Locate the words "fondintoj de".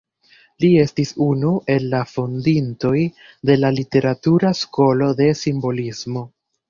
2.13-3.59